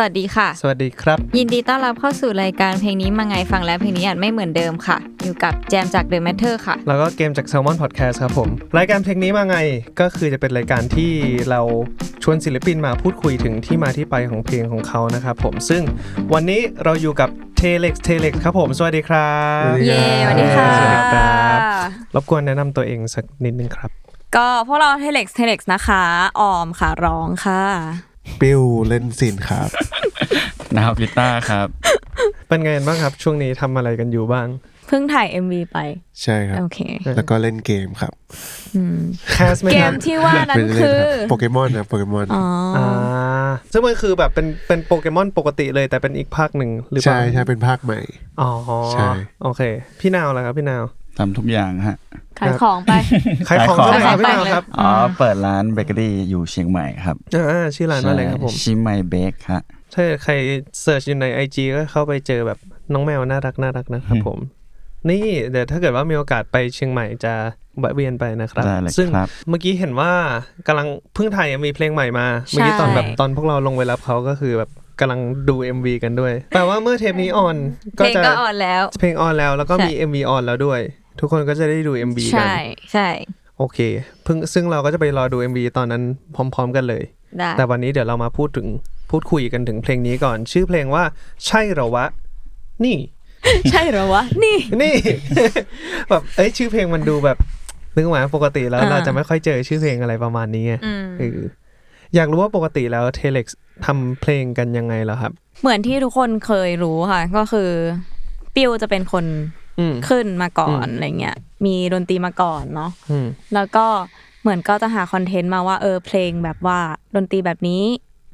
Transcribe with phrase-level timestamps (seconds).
[0.00, 8.48] สวัสดีค่ะ สวัสดีครับ ยินดีต้อนรับเข้าสู่รายการเพลงนี้มาไงฟังแล้วเพลงนี้อาจไม่เหมือนเดิมค่ะ อยู่กับแจมจาก The Matter ค่ะ แล้วก็เกมจาก Salmon Podcast ครับผม
[8.78, 9.56] รายการเพลงนี้มาไง
[10.00, 11.12] ก็คือจะเป็นรายการที่
[11.50, 11.60] เรา
[12.22, 15.82] ชวนศิลปินมาพูดคุยถึงที่มาที่ไปของเพลงของเขานะครับผมซึ่ง
[16.34, 17.28] วันนี้เราอยู่กับ
[17.60, 19.32] t e l e x t e l e x ครับผม สวัสดีครั
[19.70, 21.60] บเย้สวัสดีค่ะสวัสดีครับ
[22.14, 23.90] รบกวนแนะนำตัวเองสักนิดนึงครับ
[24.36, 26.02] ก็พวกเราเทเล็กเทเล็กนะคะ
[26.40, 27.62] ออมค่ะร้องค่ะ
[28.40, 29.68] ปิ้วเล่นซินครับ
[30.74, 31.66] นะครับลิต้าครับ
[32.48, 34.48] เป็นไงบ้างครับ ช่วงนี้ทำอะไรกันอยู่บ้าง
[34.88, 35.78] เพิ่งถ่าย MV ไป
[36.22, 36.78] ใช่ครับ โอเค
[37.16, 38.12] แล้วก็เล่นเกมครับ
[39.32, 42.44] แคสไหมเกครัมบที่ว่านั้นเป็นเล่นคือครับโปเกมอนนะโปเกมอน อ๋อ
[42.76, 42.88] ออ่า
[43.72, 48.00] ซึ่งมันคือแบบเป็นเป็นโปเกมอนปกติเลยแต่เป็นอีกภาคหนึ่งหรือเปใช่ล่าใช่เป็นภาคใหม่
[48.40, 48.50] อ๋อ
[48.92, 49.08] ใช่
[49.42, 49.62] โอเค
[50.00, 50.84] พี่นาวล่ะครับพี่นาว
[51.18, 51.96] ทำทุกอย่างฮะ
[52.40, 52.92] ขายของไป
[53.48, 54.88] ขายของขายของใช่ไหมครับพี่ขายนาวของครับอ๋อ
[55.18, 59.62] เปิดร้านเบเกอรี่อยู่เชียงใหม่ครับอ่าชื่อร้านว่าอะไรครับผม ชิมไมเบกฮะ
[59.94, 60.32] ถ้าใคร
[60.82, 62.58] เสิร์ชอยู่ใน IG ก็เข้าไปเจอแบบ
[62.92, 64.38] น้องแมวน่ารักน่ารักนะครับผม
[65.08, 67.34] นี่เดี๋ยวถ้าเกิดว่ามีโอกาสไปเชียงใหม่จะ
[67.78, 70.12] แวะเวียนไปนะครับ ได้เลยซึ่งครับเมื่อกี้เห็นว่า
[70.66, 74.70] กำลังเพิ่งถ่ายมีเพลงใหม่มา เมื่อกี้ตอนแบบตอนพวกเราลงไปรับเขาก็คือแบบ
[75.00, 77.56] กำลังดู MV กันด้วย แปลว่าเมื่อเทปนี้ออน
[77.96, 80.80] เพก็ลงจะก็ออนแล้ว เพลงออนแล้วแล้วก็ใช่มี MV ออนแล้วด้วย
[81.20, 82.54] ทุกคนก็จะได้ดู MV กัน ใช่
[82.92, 83.08] ใช่
[83.58, 83.78] โอเค
[84.24, 86.02] เพิ่งซึ่งเราก็จะไปรอดู MV ตอนนั้น
[86.34, 87.04] พร้อม ๆ กันเลย
[87.38, 88.66] ได้แต่วันนี้เดี๋ยวเรามาพูดถึง
[89.10, 91.04] พูดคุยกันถึงเพลงนี้ก่อน ชื่อเพลงว่า
[91.46, 92.06] ใช่เหรอวะ
[92.84, 92.96] นี่
[93.70, 94.94] ใช่เหรอวะ นี่ นี่
[96.08, 97.38] แบบเอ้ยชื่อเพลงมันดูแบบ
[97.94, 101.40] นึกว่าปกติแล้วอ่าเราจะไม่ค่อยเจอชื่อเพลงอะไรประมาณนี้ไงอืมเออ
[102.14, 103.46] อยากรู้ว่าปกติแล้วเทเล็ก
[103.86, 105.32] ทำเพลงกันยังไงเหรอครับ
[105.62, 107.70] เหมือนที่ทุกคนเคยรู้ค่ะ ก็คือ
[108.54, 109.67] ปิวจะเป็นคนอืม
[110.08, 113.86] ขึ้นมาก่อนอืมอะไรเงี้ยมีดนตรีมาก่อนเนาะอืมแล้วก็
[114.42, 116.78] เหมือนก็จะหาคอนเทนต์มาว่าเออเพลงแบบว่า
[117.16, 117.82] ดนตรีแบบนี้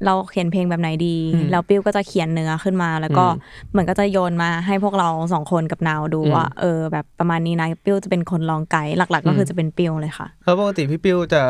[0.05, 11.41] เราเขียนเพลงแบบไหนดีอืมแล้วปิ้วก็จะเขียนเนื้อขึ้นมา แล้วก็อืมเหมือนก็จะโยนมาให้พวกเราสองคนกับนาวดูอืมว่าเออ แบบประมาณนี้นะปิ้วจะเป็นคนร้องไกด์หลัก ๆ ก็คือจะเป็นปิ้วเลยค่ะแล้วปกติพี่ปิ้วจะ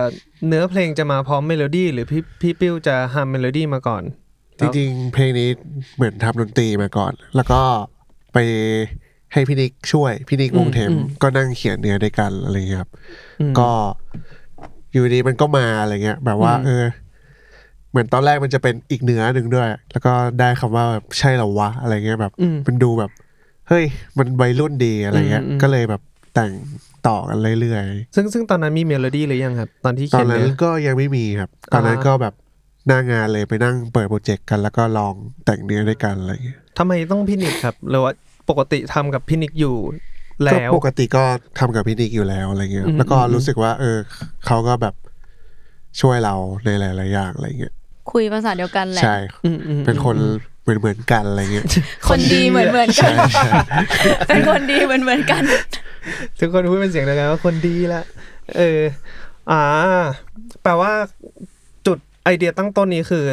[0.47, 4.03] เนื้อเพลงจะมาพร้อมเมโลดี้หรือพี่พี่ปิ้วจะ hum melody มาก่อน
[4.59, 5.50] จริงๆเพลงนี้
[5.95, 7.61] เหมือนทำดนตรีมาก่อน แล้วก็
[8.34, 8.38] ไป
[9.35, 12.91] ให้พี่นิกช่วย พี่นิกวงเทมอืมก็นั่งเขียนเนื้อด้วยกันอะไรเงี้ยครับ
[13.41, 13.69] อืมก็
[14.91, 16.85] อยู่ดีมันก็มาอะไรเงี้ย แบบว่าอืมเออ
[17.91, 23.12] เหมือนตอนแรกมันจะเป็นอีกเนื้อหนึ่งด้วย แล้วก็ได้คำว่าแบบใช่เหรอวะอะไรเงี้ยแบบอืมมันดูแบบ
[23.69, 23.85] เฮ้ย
[24.18, 26.02] มันวัยรุ่นดีอะไรเงี้ยอืมอืมก็เลยแบบ
[26.35, 26.52] แต่ง
[27.07, 32.34] ต่อกันเรื่อยๆ ซึ่งซึ่งตอนนั้นมีเมโลดี้หรือยังครับ ตอนที่ตอเขียนนนั้นเนื้อก็ยังไม่มีครับ ตอนนั้นอ่าก็แบบ
[32.88, 35.13] หน้างานเลยไปนั่งเปิด project กันแล้วก็ลอง
[35.46, 38.13] แต่งเนื้อด้วยกันอะไรอย่างเงี้ยทำไมต้องพี่นิกครับหรือว่า
[38.50, 39.78] ปกติทำกับพี่นิกอยู่
[40.38, 41.23] ก็แล้วปกติก็
[41.59, 43.97] ทำกับพี่นิกอยู่แล้วอะไรเงี้ยอืมแล้วก็อืมรู้สึกว่า เออ
[44.45, 44.95] เขาก็แบบ
[46.01, 46.35] ช่วยเรา
[46.66, 47.73] ในหลายๆอย่างอะไรเงี้ย
[48.11, 50.16] คุยภาษาเดียวกันแหละใช่อืมอืมเป็นคน
[50.61, 51.66] เหมือนเหมือนๆกันอะไรเงี้ย
[52.09, 53.50] คนดีเหมือนเหมือนๆกันใช่ใช่
[54.28, 55.44] เป็นคนดีเหมือนเหมือนๆกัน
[56.39, 58.03] ทุกคนพูดเป็นเสียงเดียวกันว่าคนดีละ
[58.57, 58.81] เออ
[59.51, 59.63] อ่า
[60.63, 60.91] แปลว่า
[61.23, 61.54] จุด
[62.25, 63.23] ไอเดียตั้งต้นนี้คือ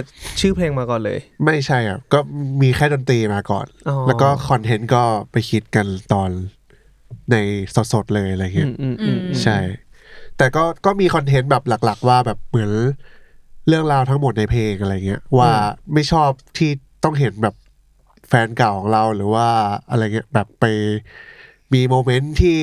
[0.41, 2.19] ชื่อเพลงมาก่อนเลย ไม่ใช่อะก็
[2.63, 6.31] มีแค่ดนตรีมาก่อน อ๋อ แล้วก็คอนเทนต์ก็ไปคิดกันตอน
[7.31, 7.37] ใน
[7.93, 9.59] สดๆเลยอะไรอืเงี้ยมอืมอืมอืม ใช่
[10.37, 12.71] แต่ก็ก็มีคอนเทนต์แบบหลัก ๆ ว่าแบบเหมือน
[13.69, 15.53] เรื่องราวทั้งหมดในเพลงอะไรเงี้ย ว่า
[15.95, 16.71] ไม่ชอบที่
[17.05, 17.55] ต้องเห็นแบบ
[18.29, 19.49] แฟนเก่าของเราหรือว่า
[19.91, 20.65] อะไรเงี้ยแบบไป
[21.73, 22.57] มีโมเมนต์ที่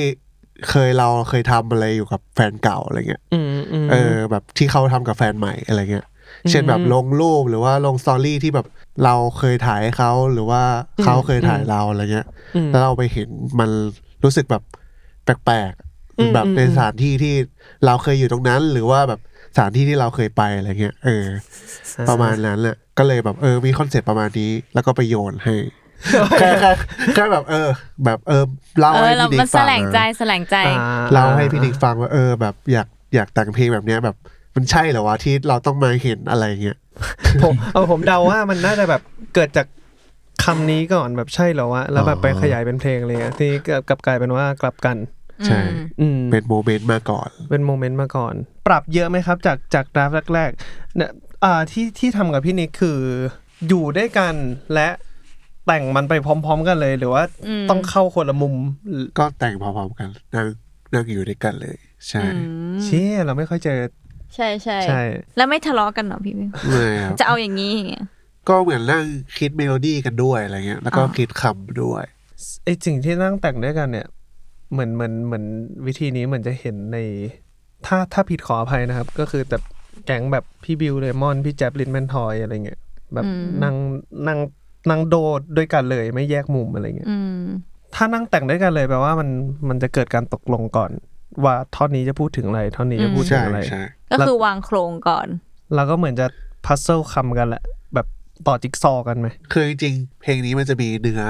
[0.69, 6.05] เคยเราเคยทำอะไรอยู่กับแฟนเก่าอะไรเงี้ยอืมอืมเออแบบที่เขาทำกับแฟนใหม่อะไรเงี้ย
[6.49, 8.67] เช่นแบบลงรูปหรือว่าลง story ที่แบบ
[9.03, 10.61] เราเคยถ่ายให้เขาหรือว่า
[11.03, 13.29] เขาเคยถ่ายเราอะไรเงี้ยอืมแล้วเราไปเห็น
[13.59, 13.69] มัน
[14.23, 14.63] รู้สึกแบบ
[15.23, 15.73] แปลก
[16.19, 17.35] อืมๆแบบอืมในสถานที่ที่
[17.85, 19.19] เราเคยอยู่ตรงนั้น หรือว่าแบบ
[19.55, 21.25] สถานที่ที่เราเคยไปอะไรเงี้ยเออ
[22.09, 25.55] ประมาณนั้นแหละก็เลยแบบเออมี concept ประมาณนี้แล้วก็ไปโยนให้
[26.39, 26.71] แค่แค่
[27.15, 27.69] แค่แบบเออ
[28.05, 28.43] แบบเออ
[28.79, 30.73] เล่าเออให้เราพี่นิมันกแสฟังลงใจอะแสลงใจอ่
[31.13, 34.15] เล่าให้พี่นิกฟังว่าเออ แบบอยากอยากแต่งเพลงแบบเนี้ยแบบ
[34.59, 36.77] มันใช่เหรอวะที่เราต้องมาเห็นอะไรเงี้ย
[37.43, 39.01] ผมเอาผมเดาว่ามันน่าจะแบบ
[39.35, 39.67] เกิดจาก
[40.43, 44.97] คำนี้ก่อนแบบใช่เหรอวะแล้วแบบไปขยายเป็นเพลงอะไรเงี้ยทีนี้กลับกลายเป็นว่ากลับกัน
[45.45, 45.59] ใช่
[46.01, 48.33] อืมเป็น moment มาก่อน เป็น moment มาก่อน
[48.67, 51.11] ปรับเยอะไหมครับ จากจาก draft แรกๆเนี่ย
[51.43, 52.99] อ่าที่ที่ทำกับพี่นิกคือ
[53.67, 54.33] อยู่ด้วยกัน
[54.73, 54.89] และ
[55.67, 58.55] แต่งมันไปพร้อม ๆ กันเลย หรือว่าอืมต้องเข้าคนละมุม
[59.19, 60.47] ก็แต่งพร้อมๆกันนั่ง
[60.93, 61.77] นั่งอยู่ด้วยกันเลย
[62.09, 62.23] ใช่
[62.83, 63.79] เชี่ยเราไม่ค่อยเจอ
[64.35, 65.01] ใช่ใช่ใช่
[65.37, 68.05] แล้วไม่ทะเลาะกันเหรอพี่วิวไม่ครับจะเอาอย่างนี้อย่างเงี้ย
[68.49, 69.05] ก็เหมือนนั่ง
[69.37, 72.03] คิดเมโลดี้กันด้วยอะไรเงี้ย แล้วก็อ๋อคิดคำด้วย
[72.63, 74.07] ไอสิ่งที่นั่งแต่งด้วยกันเนี่ย
[74.71, 75.45] เหมือนเหมือนเหมือน
[75.85, 76.97] วิธีนี้เหมือนจะเห็นใน
[77.85, 79.57] ถ้าถ้าผิดขออภัยนะครับ ก็คือแต่
[80.05, 82.79] แก๊งแบบพี่บิวเลมอน พี่แจ๊บลินแมนทอยอะไรเงี้ย
[83.13, 83.25] แบบ
[83.63, 83.75] นั่ง
[84.27, 84.39] นั่ง
[84.89, 87.43] นั่งโดดด้วยกันเลยไม่แยกมุมอะไรเงี้ยอืม
[87.95, 89.29] ถ้านั่งแต่งด้วยกันเลยแปลว่ามัน
[89.69, 90.91] มันจะเกิดการตกลงก่อน
[91.43, 95.27] ว่าท่อนนี้จะพูดถึงอะไรท่อนนี้จะพูดถึใช่งอะไรใช่ ก็คือวางโครงก่อน
[95.75, 96.27] เราก็เหมือนจะ
[96.65, 97.63] puzzleคำกันแหละ
[97.93, 98.07] แบบ
[98.47, 101.21] ต่อจิ๊กซอว์กันไหมคือจริงๆเพลงนี้มันจะมีเนื้อ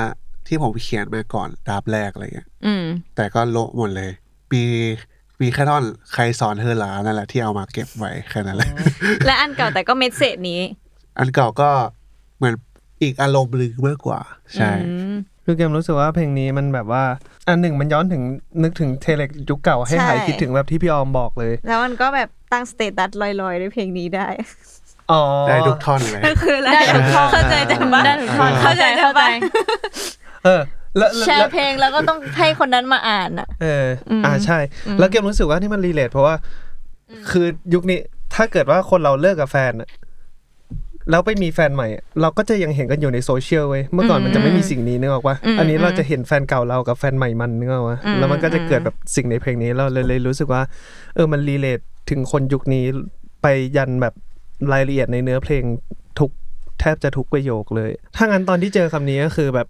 [0.48, 2.86] ที่ผมเขียนมาก่อน draft แรกอะไรเงี้ยอืม
[3.16, 4.12] แต่ก็โละหมดเลย
[4.54, 4.64] มี
[5.42, 5.84] มีแค่ท่อน
[6.14, 8.72] ใครสอนเธอหรานั่นแหละที่เอามาเก็บไว้แค่นั้นแหละ
[9.26, 10.62] และอันเก่าแต่ก็ message นี้
[11.20, 11.70] อันเก่าก็
[12.38, 12.56] เหมือน
[13.02, 14.20] อีกอารมณ์หนึ่งมากกว่า
[14.56, 15.16] ใช่อืม
[15.50, 17.04] คือเกมรู้สึกว่าเพลงนี้มันแบบว่า
[17.48, 18.24] อันหนึ่งมันย้อนถึง
[18.64, 24.28] นึกถึง Telex ยุคเก่าให้ใช่หายคิดถึงแบบที่พี่ออมบอกเลย แล้วมันก็แบบตั้ง status ลอยๆด้วยเพลงนี้ได้
[25.12, 29.24] อ๋อได้ทุกท่อนเลยคือได้ทุกท่อนเข้าใจจังปะได้ทุกท่อนเข้าใจเข้าใจ
[30.46, 30.62] เออ
[30.98, 34.60] แล้วแล้วแชแล้วร์เพลงแล้วก็ต้องให้คนนั้นมาอ่านอะ เอออมอ่าใช่
[35.00, 36.36] แล้วเกมรู้สึกว่าที่มัน relate เพราะว่า
[37.32, 38.00] คือยุคนี้
[38.36, 39.90] ถ้าเกิดว่าคนเราเลิกกับแฟนอะ
[41.10, 50.62] แล้วไปมีแฟนใหม่อะเราก็จะยังเห็นกันอยู่ในโซเชียลเว้ยเมื่อก่อนมันจะไม่มีสิ่งนี้นึกออกปะอืมอันนี้เราจะเห็นแฟนเก่าเรากับแฟนใหม่มันนึกออกปะอืมแล้วมันก็จะเกิดแบบสิ่งในเพลงนี้เราเลยเลยรู้สึกว่า
[51.16, 51.80] เออมัน relate
[52.10, 52.86] ถึงคนยุคนี้
[53.42, 53.48] ไป
[53.78, 54.14] ยันแบบ
[54.72, 55.64] รายละเอียดในเนื้อเพลง
[56.20, 56.32] ทุก
[56.80, 59.68] แทบจะทุกประโยคเลย ถ้างั้นตอนที่เจอคำนี้ก็คือแบบ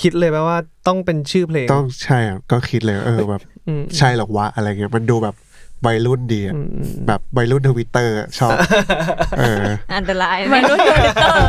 [0.00, 5.34] คิดเลยไหมว่าต้องเป็นชื่อเพลง ต้องใช่อะก็คิดเลย เออแบบอืมใช่เหรอวะอะไรเงี้ยมันดูแบบ
[5.86, 6.54] วัยรุ่นดีอะ
[7.06, 8.56] แบบวัยรุ่นทวิตเตอร์ชอบ
[9.38, 9.64] เออ
[9.96, 11.48] อันตรายไม่รู้ทวิตเตอร์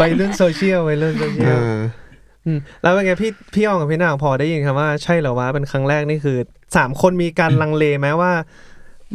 [0.00, 1.54] วัยรุ่นโซเชียลวัยรุ่นโซเชีเอยล
[2.46, 6.36] อมแล้วเป็นไงพี่พี่ออมกับพี่นาวพอได้ยินคำว่าใช่เหรอวะเป็นครั้งแรกนี่คือ
[6.76, 8.32] สามคนมีการลังเลไหมว่า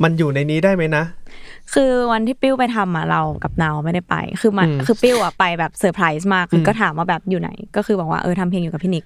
[0.03, 1.03] มันอยู่ในนี้ได้ไหมนะ
[1.73, 9.05] คือวันที่ปิ้วไปทำอะเรากับนาวไม่ได้ไป คือมันอืมคือปิ้วอะไปแบบเซอร์ไพรส์มากคืออมก็ถามว่าแบบอยู่ไหน ก็คือบอกว่าเออทำเพลงอยู่กับพี่นิก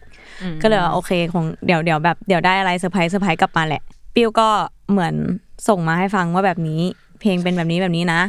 [0.62, 3.82] ก็เลยว่าโอเคคงเดี๋ยวเดี๋ยวแบบเดี๋ยวได้อะไร surprise surprise กลับมาแหละ
[4.16, 4.50] ปิ้วก็
[4.92, 5.14] เหมือน
[5.68, 6.82] ส่งมาให้ฟังว่าแบบนี้
[7.22, 8.22] เพลงเป็นแบบนี้แบบนี้นะ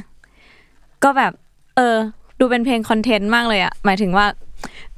[1.05, 1.33] ก็แบบ
[1.77, 1.97] เออ
[2.41, 4.27] ดูเป็นเพลง content มากเลยอะหมายถึงว่า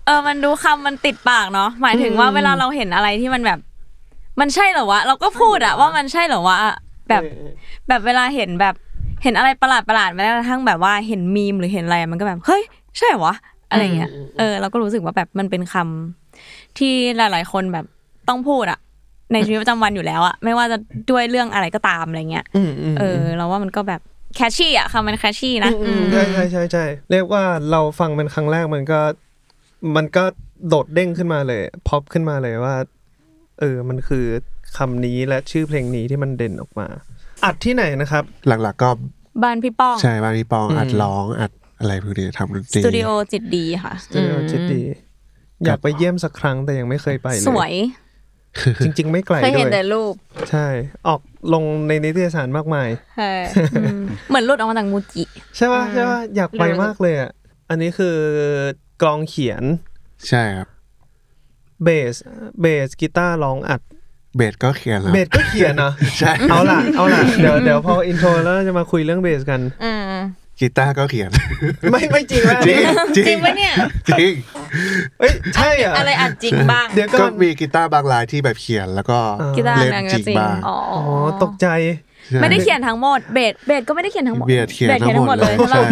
[0.07, 3.59] เออ มันดูคำมันติดปากเนาะหมายถึงว่าเวลาเราเห็นอะไรที่มันแบบ
[4.41, 6.59] มันใช่เหรอวะเราก็พูดอะว่ามันใช่เหรอวะ
[7.09, 7.23] แบบ
[7.89, 8.75] แบบเวลาเห็นแบบ
[9.23, 12.63] เห็นอะไรประหลาดประหลาดๆแม้กระทั่งแบบว่าเห็นมีมหรือเห็นอะไรมันก็แบบเฮ้ย
[12.99, 13.35] ใช่เหรอวะ
[13.71, 17.85] อะไรเงี้ยเออเราก็รู้สึกว่าแบบมันเป็นคำที่หลาย ๆ คนแบบ
[18.29, 18.79] ต้องพูดอะ
[19.33, 20.77] ในชีวิตประจำวันอยู่แล้วอะไม่ว่าจะ
[21.11, 24.01] ด้วยเรื่องอะไรก็ตามอะไรเงี้ยอืมอืมเออ เราว่ามันก็แบบ
[24.37, 29.01] แคชชี่อะคำมันแคชชี่นะอืมใช่ใช่ใช่ใช่เรียกว่าเราฟังเป็นครั้งแรกมันก็
[29.97, 30.25] มันก็
[30.69, 32.75] โดดเด้งขึ้นมาเลยพอปขึ้นมาเลยว่า
[33.61, 34.25] เออมันคือ
[34.77, 36.87] คำนี้และชื่อเพลงนี้ที่มันเด่นออกมา
[37.45, 38.91] อัดที่ไหนนะครับ หลักๆก็
[39.43, 44.83] บ้านพี่ป้อง ใช่บ้านพี่ปองอืมอัดร้องอัดอะไรพวกนี้ทำดนตสรีตูดิโอจิตดีค่ะสตูดิโอจิตดี
[45.67, 47.73] อยากไปเยี่ยมสักครั้งแต่ยังไม่เคยไปเลยสวย
[48.85, 50.15] จริง ๆ ไม่ไกลเคยด้เห็นวยแต่รูป
[50.51, 50.67] ใช่
[51.09, 51.21] ออก
[51.53, 53.33] ลงในนิตยสารมากมายใช่
[54.29, 55.25] เหมือนหลุดออกมาจากมูจิ
[55.57, 57.31] ใช่ป่ะใช่ป่ะอยากไปมากเลยอะ
[57.71, 58.17] อันนี้คือ
[59.03, 59.63] กลองเขียน
[60.29, 60.69] ใช่ครับ
[61.85, 62.15] เบส
[62.61, 63.81] เบสกีตาร์ร้องอัด
[64.37, 70.01] เบสก็เขียนแล้วเบสก็เขียนเนาะใช่เอาล่ะเอาล่ะเดี๋ยวเดี๋ยวพออินโทรแล้วจะมาคุยเรื่องเบสกันอืม
[70.61, 71.31] กีตาร์ก็เขียน
[71.93, 72.79] ไม่ไม่จริงแล้วจริง
[73.17, 73.73] จริงจริงปะเนี่ย
[74.11, 74.33] จริง
[75.21, 79.19] เอ้ยใช่อะอะไรอัดจริงบ้าง เดี๋ยวก่ก็อนมีกีตาร์บางลายที่แบบเขียนแล้วก็
[79.57, 81.67] กีตาร์เล่นนางจก็ริงจริงบ้างอ๋ออ๋อ๋อตกใจ
[82.29, 85.83] ใช่ไม่ได้เขียนทั้งหมดเบสเบสก็ไม่ได้เขียนทั้งหมดเบสเขียนทั้งหมดเลยเลยใช่ปะใช่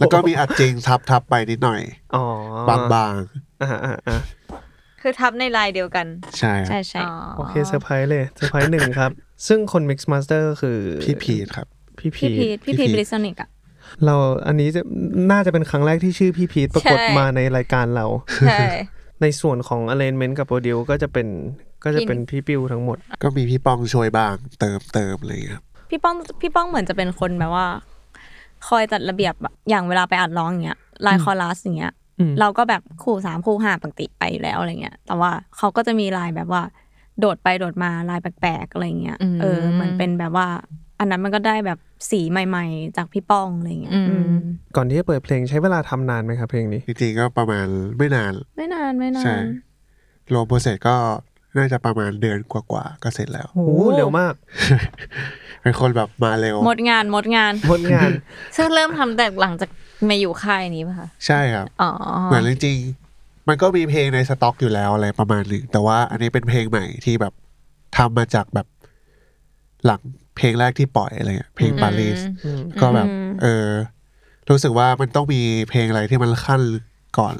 [0.00, 1.80] แล้วก็มีอัดจริงทับทับไปนิดหน่อย
[2.14, 2.24] อ๋อ
[2.68, 3.12] บางบาง
[3.62, 4.20] อ่าอ่าอ่า
[5.00, 7.00] คือทับในลายเดียวกันๆใช่คใช่รับใช่
[7.36, 9.10] โอเคเซอร์ไพรส์เลยเซอร์ไพรส์หนึ่งครับ
[9.46, 11.66] ซึ่งคน Mix Master ก็คือพี่พีทครับ
[11.98, 13.48] พี่พีพี่ทพีทพี่พีทพี่พีทบริสนิกอะ
[14.04, 14.14] เรา
[14.46, 14.82] อันนี้จะ
[15.30, 18.06] น่าจะเป็นครั้งแรกที่ชื่อพี่พีทปรากฏใช่มาในรายการเรา
[18.48, 18.58] ใช่
[19.22, 21.26] ในส่วนของ arrangement กับ produce ก็จะเป็น
[21.84, 27.66] ก็จะเป็นพี่ปิวทั้งหมด ก็มีพี่ป้องช่วยบ้างเติมเติมอะไรอย่างเงี้ยครับพี่ป้องพี่ป้องเหมือนจะเป็นคนแบบว่า
[28.68, 36.62] คอยจัดระเบียบอะอย่างเวลาไปอัดร้องอย่างเงี้ยลายคอรัสอย่างเงี้ยอืมเราก็แบบคู่สามคู่ห้าปกติไปอยู่แล้วอะไรเงี้ย แต่ว่าเขาก็จะมีลายแบบว่า
[37.20, 40.46] โดดไปโดดมาลายแปลกๆอะไรเงี้ยเออเหมือนเป็นแบบว่า
[40.98, 41.78] อันนั้นมันก็ได้แบบ
[42.10, 44.34] สีใหม่ ๆ จากพี่ป้องอะไรเงี้ยอืม
[44.76, 47.66] ก่อนที่จะเปิดเพลงใช้เวลาทำนานไหมครับเพลงนี้จริงๆก็ประมาณ
[47.98, 49.44] ไม่นาน ไม่นานไม่นาใช่น
[50.32, 50.96] รวมโปรเซสก็
[51.58, 54.34] น่าจะประมาณเดือนกว่าๆก็เสร็จแล้วโอ้โหเร็วมาก
[55.62, 58.10] เป็นคนแบบมาเร็ว หมดงานหมดงานหมดงาน
[58.56, 59.70] ซึ่งเริ่มทำแต่หลังจาก
[60.08, 61.90] มาอยู่ค่ายนี้ป่ะคะใช่ครับอ๋อ
[62.26, 67.32] เหมือนจริงๆมันก็มีเพลงในสต็อกอยู่แล้วอะไรประมาณหนึงแต่ว่าอันนี้เป็นเพลงใหม่ที่แบบ
[67.96, 68.66] ทำมาจากแบบ
[69.86, 70.00] หลัง
[70.40, 73.06] เพลงแรกที่ปล่อยอะไรเงี้ยเพลงปารีสอืมก็แบบ
[73.42, 73.68] เออ
[74.50, 76.62] รู้สึกว่ามันต้องมีเพลงอะไรที่มันคั่น
[77.18, 77.36] ก่อน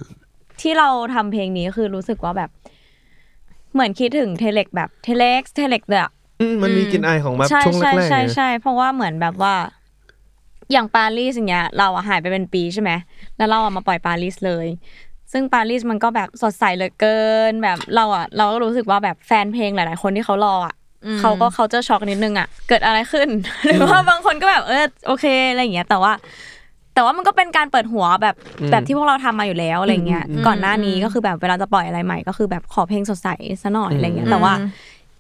[0.60, 2.50] ที่เราทำเพลงนี้คือรู้สึกว่าแบบ
[3.72, 9.54] เหมือนคิดถึง Telex แบบ Telex Telex เลยอะอืมมันมีกลิ่นอายของแบบใช่ช่วงใช่แรกๆใช่เนี่ยใช่เพราะว่าเหมือนแบบว่า
[10.72, 12.90] อย่างปารีสอย่างเงี้ย เราอะหายไปเป็นปีใช่ไหม
[13.36, 14.66] แล้วเราอะมาปล่อยปารีสเลย
[15.32, 20.74] ซึ่งปารีสมันก็แบบสดใสเหลือเกิน แบบเราอะเราก็รู้สึกว่าแบบแฟนเพลงหลาย ๆ คนที่เขารออะ
[21.20, 23.28] เขาก็เขาจะช็อกนิดนึงอะเกิดอะไรขึ้น
[23.64, 26.12] หรือว่าบางคนก็แบบเออโอเคอะไรอย่างเงี้ย แต่ว่า
[26.94, 28.34] แต่ว่ามันก็เป็นการเปิดหัวแบบ
[28.70, 33.28] แบบที่พวกเราทำมาอยู่แล้วอะไรเงี้ย ก่อนหน้านี้ก็คือแบบเวลาจะปล่อยอะไรใหม่ก็คือแบบขอเพลงสดใส
[33.62, 34.52] ซะหน่อยอะไรเงี้ย แต่ว่า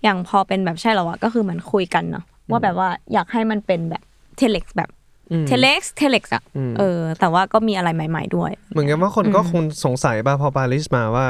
[0.02, 4.02] อย่างพอเป็นแบบใช่เหรอวะก็คือเหมือนคุยกันเนาะว่าแบบว่าอยากให้มันเป็นแบบ
[4.36, 4.90] Telex แบบ
[5.32, 6.42] อืม Telex Telex อะ
[6.78, 11.26] เออ แต่ว่าก็มีอะไรใหม่ ๆด้วย เหมือนกันว่าคนก็คงสงสัยป่ะพอปาริสมาว่า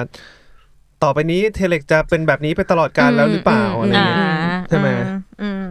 [1.02, 4.32] ต่อไปนี้เทเล็กจะเป็นแบบนี้ไปตลอดกาลแล้วหรือเปล่าอะไรเงี้ยอ่า
[4.68, 4.88] ใช่ไหม
[5.42, 5.66] อืม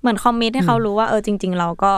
[0.00, 1.92] เหมือนคอมมิตให้เขารู้ว่าเออจริง ๆ เราก็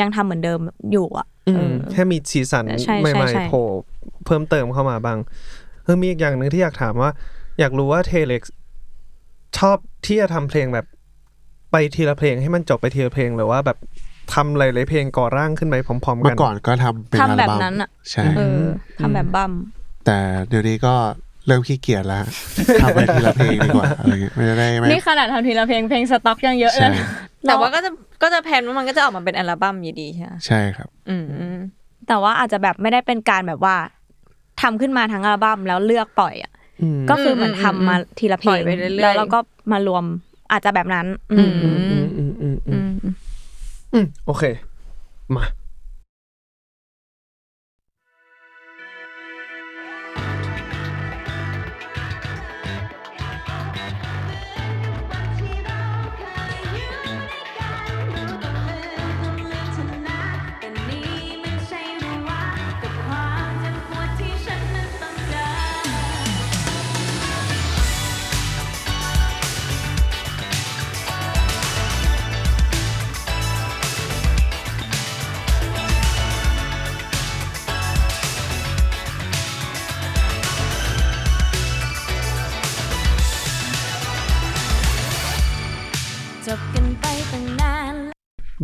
[0.00, 0.60] ยังทำเหมือนเดิม
[0.92, 3.64] อยู่อะอืเอมอแค่มีสีสันใช่ใหใช่ม่ใช่ๆโผล่
[4.26, 5.18] เพิ่มเติมเข้ามาบ้าง
[5.84, 7.10] เออมีอีกอย่างหนึ่งที่อยากถามว่า
[7.60, 8.42] อยากรู้ว่าเทเล็ก
[9.58, 9.76] ชอบ
[10.06, 10.86] ที่จะทำเพลงแบบ
[11.72, 13.78] ไปทีละเพลงให้มันจบไปทีละเพลงหรือว่าแบบ
[14.34, 18.60] ทำหลายๆเพลงก่อร่างขึ้นไปพร้อมๆเมื่กัอนก่อนก็ทำเป็นอัลทำแบบบั้มนั้นอะใช่เออ
[19.00, 19.52] ทำแบบบัม
[20.06, 20.18] แต่
[20.48, 20.94] เดี๋ยวนี้ก็
[21.48, 22.24] เริ่มขี้เกียจแล้ว
[22.82, 26.92] ทำไปทีละเพลงดีกว่าอะไรเงี้ยไม่ได้ไม่นี่ขนาดทำทีละเพลงเพลงสต็อกยังเยอะเลใช่ย
[27.48, 27.90] แต่ว่าก็จะ
[28.22, 31.56] ก็จะแพลนว่ามันก็จะออกมาเป็นอัลบั้มอยู่ดีใช่ไหมใช่ครับ อืม
[32.08, 33.76] แต่ว่าอาจจะแบบไม่ได้เป็นการแบบว่า
[34.60, 36.52] ทำขึ้นมาทั้งอัลบั้มแล้วเลือกปล่อยอะ
[36.82, 39.38] อืมก็คือเหมือนทำมาทีละเพลปล่อยงไปเรื่อยๆแล้วเราก็
[39.72, 40.04] มารวม
[40.52, 43.14] อาจจะแบบนั้น อืมอืมอืมอืมอืมอืม
[43.94, 44.44] อืมโอเค
[45.36, 45.44] มา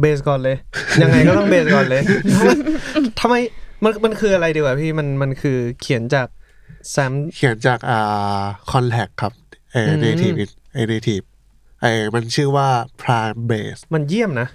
[0.04, 0.56] เบสก่อนเลย
[1.02, 2.02] ยังไงก็ต้องเบสก่อนเลย
[3.20, 3.34] ทำไม
[3.84, 6.28] มันมันคืออะไรดีกว่าพี่มันมันคือเขียนจาก
[6.90, 9.32] แซมเขียนจากอ่าคอนแทคครับ
[9.72, 10.32] เออืมเนทีฟ
[10.74, 11.20] เอเนทีฟ
[11.82, 12.68] เออมันชื่อว่า
[13.02, 14.48] Prime Base มันเยี่ยมนะ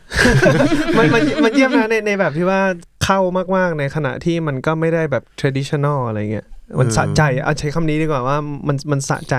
[0.97, 2.61] มันมันมันเยี่ยมนะในในแบบที่ว่า
[3.03, 3.19] เข้า
[3.57, 6.47] มากๆในขณะที่มันก็ไม่ได้แบบ traditional อะไรเงี้ย
[6.79, 8.37] มันสะใจอะเอาใช้คำนี้ดีกว่าว่า
[8.67, 9.35] มันมันสะใจ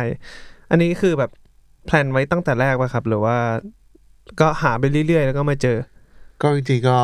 [0.70, 1.30] อันนี้คือแบบ
[1.86, 3.36] plan ไว้ตั้งแต่แรกป่ะครับ หรือว่า
[4.40, 5.76] ก็หาไปเรื่อยๆ แล้วก็มาเจอ
[6.42, 6.98] ก็จริงๆก็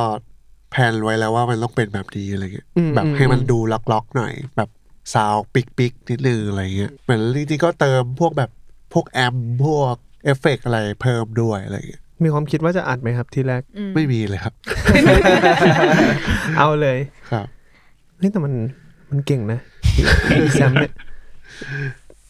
[0.71, 3.59] plan ไว้แล้วว่ามันต้องเป็นแบบนี้อะไรเงี้ยอืมแบบอืมให้มันดู
[3.93, 4.69] ร็อกๆหน่อย แบบ
[5.15, 8.51] sound pick pick ๆนิดนึงอะไรเงี้ยเหมือนจริงๆก็เติมพวกแบบ
[8.93, 13.63] พวก amp พวกเอฟเฟกต์อะไรเพิ่มด้วยอะไรเงี้ยมีความคิดว่าจะอัดไหมครับที่แรก
[13.95, 14.55] ไม่มีเลยครับ
[16.59, 16.99] เอาเลย
[17.31, 17.47] ครับ
[18.19, 18.55] เฮ้ยแต่มัน
[19.11, 19.61] มันเก่งนะ
[20.55, 20.93] sample เนี่ย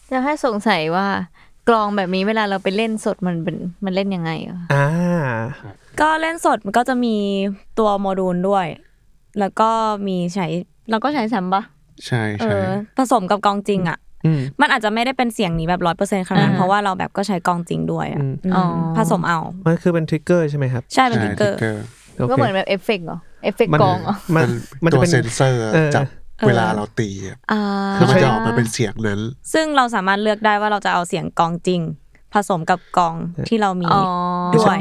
[0.09, 1.07] จะให้สงสัยว่า
[1.69, 4.87] กลองแบบนี้เวลาเราไปเล่นสดมันเป็นมันเล่นยังไงอะอ่า
[6.01, 7.15] ก็เล่นสดมันก็จะมี
[7.79, 8.65] ตัวโมดูลด้วย
[9.39, 9.69] แล้วก็
[10.07, 10.47] มีใช้
[10.89, 11.63] เราก็ใช้ sample ปะ
[12.07, 21.83] ใช่เอใช่อผสมกับกลองจริงอะอืมมันอาจจะไม่ได้เป็นเสียงนี้แบบร้อยเปอร์เซ็นต์ขนาดนั้นเพราะว่าเราแบบก็ใช้กลองจริงด้วยอะอืม อืมผสมเอา มันคือเป็น trigger ใช่ไหมครับใช่เป็นใช่ trigger trigger ก็
[22.15, 24.49] โอก็เคเหมือนแบบเอฟเฟกต์เหรอ เอฟเฟกต์มันกลองเหรอ มัน
[24.83, 26.05] มัมันนตัจะวเป็นตัวเซนเซอร์เออ จับ
[26.39, 27.61] เออ เวลาเราตีอะอ่า
[27.93, 29.19] แล้วมันจะออกมาเป็นเสียงนั้น
[29.53, 31.81] ซึ่งเราสามารถเลือกได้ว่าเราจะเอาเสียงกลองจริง
[32.33, 33.15] ผสมกับกลอง
[33.47, 34.03] ที่เรามีอ๋อ
[34.57, 34.79] ด้วย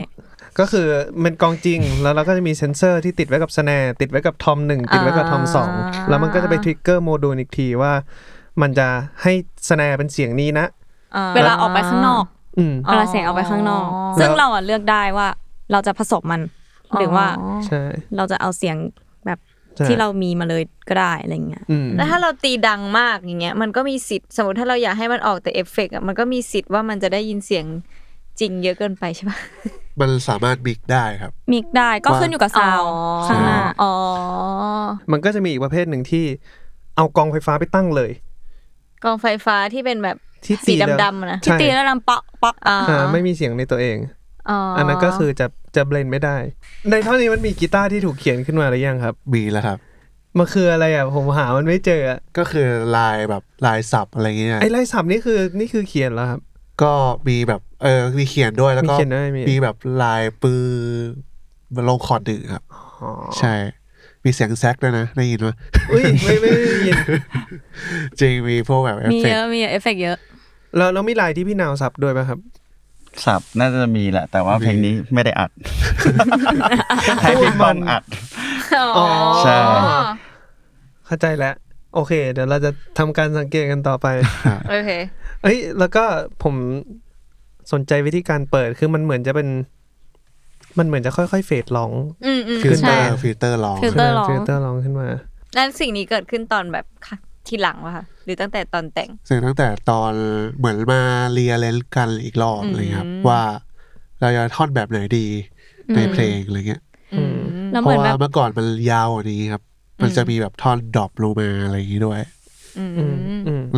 [0.59, 0.87] ก็คือ
[1.21, 7.93] เป็นกลองจริงแล้วเราก็จะมีเซนเซอร์ที่ติดไว้กับ snare ติดไว้กับทอมหนึ่งติดไว้กับทอมสองอ่าแล้วมันก็จะไป trigger module อีกทีว่า
[8.63, 8.89] มันจะ
[9.23, 9.33] ให้
[9.69, 10.67] snare เป็นเสียงนี้นะ
[11.37, 12.25] เวลาออกไปข้างนอก
[12.59, 15.29] อืมเวลาเสียงออกไปข้างนอกอ๋อซึ่งเราอะเลือกได้ว่า
[15.73, 16.43] เราจะผสมมัน
[16.99, 17.27] หรือว่า
[17.67, 17.83] ใช่
[18.17, 18.77] เราจะเอาเสียง
[19.27, 19.39] แบบ
[19.77, 27.65] ใช่ที่เรามีมาเลยก็ได้อะไรเงี้ยอืมแล้วถ้าเราตีดังมากอย่างเงี้ย มันก็มีสิทธิ์สมมติถ้าเราอยากให้มันออกแต่เอฟเฟกต์อะมันก็มีสิทธิ์ว่ามันจะได้ยินเสียง
[28.41, 29.39] จริงเยอะเกินไปใช่ปะ
[30.01, 32.91] มันสามารถบิ๊กได้ครับ mix ได้ก็ขึ้นอยู่กับ sound
[33.29, 33.93] ข้างหน้าอ๋อ
[35.13, 36.25] มันก็จะมีอีกประเภทหนึ่งที่
[36.97, 38.11] เอากลองไฟฟ้าไปตั้งเลย
[39.05, 43.97] กลองไฟฟ้าที่เป็นแบบที่สีตีแล้วดำๆอะนะที่ใช่ตีแล้วนำเปาะเปาะอ่าอ่าไม่มีเสียงในตัวเอง
[44.51, 46.37] อ๋ออัอันนั้นก็คือจะจะเบลนไม่ได้
[46.91, 49.79] ในเท่านี้มันมีกีตาร์ที่ถูกเขียนขึ้นมาหรือยังครับมีแล้วครับ
[50.39, 52.67] มันคืออะไรอะผมหามันไม่เจออะก็คือ
[52.97, 56.41] ลายแบบลายสับอะไรเงี้ยไอ้ไล่สับนี่คือนี่คือเขียนแล้วครับ
[56.83, 56.93] ก็
[57.29, 60.65] มีแบบเออมีเขียนด้วยแล้วก็มีเขียนด้วยมี มีแบบลายปือ
[61.89, 62.65] ลงคอร์ดหนึ่งครับ
[63.03, 63.55] อ๋อใช่
[64.25, 65.49] มีเสียงแซกด้วยนะ ได้ยินไหม
[65.91, 66.97] อุ้ยไม่ไม่ไม่ได้ยิน
[68.21, 70.17] จริงมีพวกแบบเอฟเฟกต์มีเยต์อะมีเยอะเอฟเฟกต์เยอะ
[70.77, 72.39] แล้วแล้วมีลายที่พี่นาวสับด้วยไหมครับ
[73.25, 75.51] สับน่าจะมีแหละ แต่ว่าเพลงนี้ไม่ได้อัด
[77.23, 78.03] ให้พี่ป้อมอัด
[78.97, 79.07] อ๋อ
[79.43, 79.57] ใช่
[81.07, 81.55] เข้าใจแล้ว
[81.95, 84.07] โอเค เดี๋ยวเราจะทำการสังเกตกันต่อไป
[84.71, 84.91] โอเค
[85.43, 86.05] เอ้ย แล้วก็
[86.43, 86.55] ผม
[87.73, 89.49] สนใจวิธีการเปิดคือมันเหมือนจะเป็น
[90.79, 91.93] มันเหมือนจะค่อยๆ fade ร้อง
[92.27, 95.09] อืมอืมฟิลเตอใช่ร์ฟิลเตอร์ร้องฟิลเตอร์ร้อง ฟิลเตอร์ร้องขึ้นมา
[95.55, 97.17] แล้วสิ่งนี้เกิดขึ้นตอนแบบค่ะ
[97.47, 100.13] ทีหลังวะคะหรือตั้งแต่ตอนแต่งเสียงตั้งแต่ตอน
[100.59, 101.01] เหมือนมา
[101.33, 103.43] rearrange กันอีกรอบอืม อะไรเงี้ยครับ ว่า
[104.21, 105.27] เราจะท่อนแบบไหนดี
[105.95, 106.83] ในเพลงอะไรเงี้ย
[107.15, 107.37] อืม
[107.73, 109.63] แล้วเหมือราะว่าแบบเมื่อก่อนมันยาวกว่านี้ครับ
[110.03, 112.36] มันจะมีแบบท่อน drop ลงมาอะไรอย่างนี้ด้วยอืมอืมอืม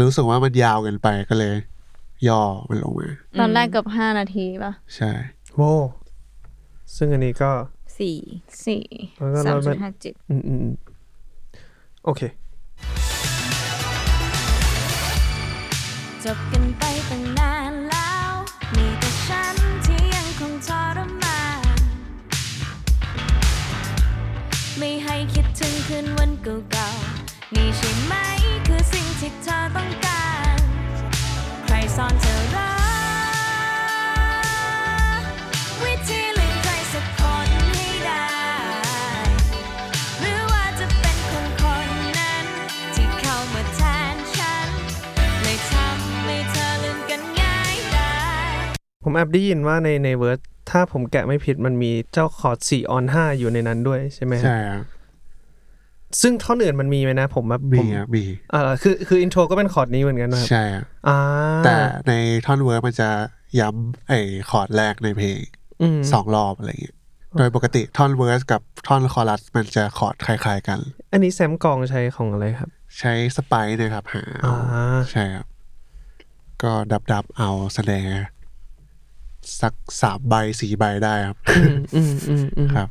[0.01, 1.55] รู้สึกว่ามันยาวเกินไปก็เลย
[2.29, 3.09] ย่อมันลงมา
[3.41, 5.11] ตอนแรกเกือบห้านาทีป่ะ ใช่
[5.57, 5.73] โว้
[6.97, 7.51] ซึ่งอันนี้ก็
[7.99, 8.17] สี่
[8.67, 8.85] สี่
[9.19, 10.75] แล้วก็สามเราจุเป็ดนห้าเจ็ดอืมอืมอืม
[12.05, 12.23] โอเค
[16.25, 18.33] จบกันไปตั้งนานแล้ว
[18.77, 21.41] มีแต่ฉันที่ยังคงทรมา
[21.77, 21.79] น
[24.79, 28.38] ไม่ให้คิดถึงคืนวันเก่าๆนี่ใช่ไหมคือ
[28.93, 30.59] สิ่งที่เธอต้องการ
[31.65, 32.75] ใครสอนเธอรั
[35.21, 35.23] ก
[35.83, 38.29] วิธีลืมใครสักคนให้ได้
[40.21, 42.45] หรือว่าจะเป็นคนคนนั้น
[42.95, 43.81] ที่เข้ามาแท
[44.15, 44.69] นฉัน
[45.43, 48.13] เลยทำให้เธอลืมกันง่ายได้
[49.05, 50.41] ผมแอบได้ยินว่าในใน verse
[50.71, 54.85] ถ้าผมแกะไม่ผิดมันมีเจ้าคอร์ด4 on 5อยู่ในนั้นด้วยใช่ไหมฮะ ใช่ครับ
[56.21, 61.19] ซึ่งท่อนอื่นมันมีไหมนะ ผมแบบ B ผมครับ B อ่าคือคือ intro ก็เป็นคอร์ดนี้เหมือนกันนะครับใช่ครับอ่า
[61.65, 61.77] แต่
[62.09, 62.13] ใน
[62.47, 63.09] ท่อนเวิร์ดมันจะ
[63.61, 65.39] ย้ำไอ้คอร์ดแรกในเพลง
[65.83, 66.97] อืมสองรอบอะไรอย่างเงี้ย
[67.39, 70.79] โดยปกติท่อน verse กับท่อนคอรัสมันจะคอร์ดคล้ายๆกัน
[71.13, 75.47] อันนี้ sample กลองใช้ของอะไรครับ ใช้ Splice นะครับหาเอาอ่าใช่ครับ
[76.63, 78.05] ก็ dub dub ๆเอา snare
[79.61, 82.89] สักสามใบสี่ใบได้ครับอืมอืมอืมอืมครับ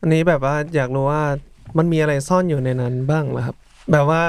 [0.00, 1.22] อันนี้แบบว่าอยากรู้ว่า
[1.78, 3.56] มันมีอะไรซ่อนอยู่ในนั้นบ้างเหรอครับ
[3.92, 4.22] แบบว่า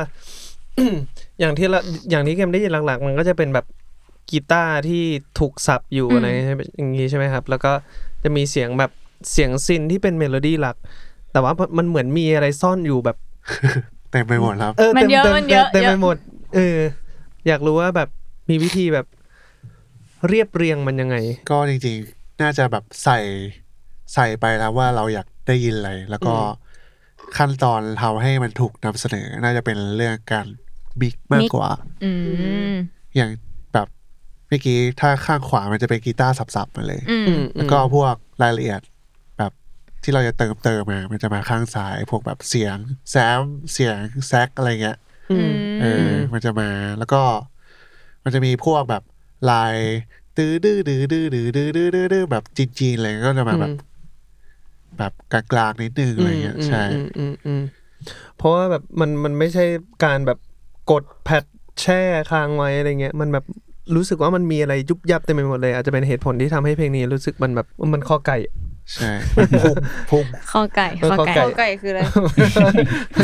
[1.40, 3.66] อย่างที่ละอย่างที่เกมได้ยินหลัก ๆ มันก็จะเป็นแบบ
[4.32, 5.04] กีตาร์ที่
[5.40, 7.72] ถูกสับอยู่อืมอะไรใช่ไหมอย่างนี้ใช่ไหมครับ แล้วก็
[8.24, 8.92] จะมีเสียงแบบ
[9.32, 10.76] เสียง synth ที่เป็นเมโลดี้หลัก
[11.32, 13.18] แต่ว่ามันเหมือนมีอะไรซ่อนอยู่แบบ
[14.12, 16.18] เต็มไปหมดครับเออมันเต็มเยอะเต็มมันเยอะเต็มเยไปอะหมด
[16.56, 16.78] เออ
[17.48, 18.10] อยากรู้ว่าแบบ
[18.50, 19.06] มีวิธีแบบ
[20.28, 21.16] เรียบเรียงมันยังไง
[21.52, 23.20] ก็จริงๆ น่าจะแบบใส่
[24.14, 26.36] ใส่ไปแล้วว่าเราอยาก ได้ยินเลย แล้วก็
[27.38, 30.48] ขั้นตอนทำให้มันถูกนำเสนอ น่าจะเป็นเรื่องการ
[31.00, 31.70] บิ๊กมากกว่า
[33.16, 33.32] อย่าง
[33.74, 33.88] แบบ
[34.48, 37.02] เมื่อกี้ถ้าข้างขวามันจะเป็นกีตาร์สับๆมาเลย
[37.58, 38.82] แล้วก็พวกรายละเอียด
[39.38, 39.52] แบบ
[40.04, 42.78] ที่เราจะเติมเติมมา มันจะมาข้างซ้าย พวกแบบเสียง
[43.12, 43.42] แซม
[43.74, 44.98] เสียงแซกอะไรเงี้ย
[45.82, 47.22] เออ มันจะมาแล้วก็
[48.24, 49.04] มันจะมีพวกแบบ
[49.52, 49.76] ลาย
[50.38, 53.74] ตื้อดื้อดื้อดื้อดื้อดื้อดื้อดื้อแบบจีนๆอะไรก็จะมาแบบ
[54.98, 57.62] แบบกลางๆนิดนึงอะไรเงี้ยใช่อืมอืมอืม
[58.38, 59.66] เพราะว่าแบบมันมันไม่ใช่
[60.06, 60.40] การแบบ
[60.92, 61.44] กดแพท
[61.82, 62.02] แช่
[62.32, 63.46] ค้างไว้อะไรเงี้ย มันแบบ
[63.96, 68.38] รู้สึกว่ามันมีอะไรยุบยับเต็มไปหมดเลย อาจจะเป็นเหตุผลที่ทำให้เพลงนี้รู้สึกมันแบบมันข้อไก่
[68.94, 69.76] ใช่มันพุ่ง
[70.12, 72.00] พุ่งคอไก่เออคอคอไก่ไก่โอไก่คืออะไร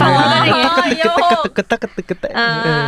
[0.01, 1.03] ฟังแล้วอะไรอย่างเงี้ยอ๋อโย
[1.49, 2.85] กกระตักกระตึกกระแตะอ่าเออ